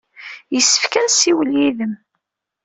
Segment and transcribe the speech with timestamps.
[0.53, 1.93] Yessefk ad nessiwel yid-m.